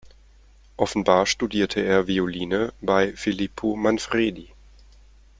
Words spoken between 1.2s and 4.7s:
studierte er Violine bei Filippo Manfredi.